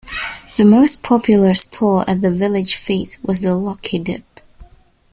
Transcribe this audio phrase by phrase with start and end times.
[0.57, 4.23] The most popular stall at the village fete was the lucky dip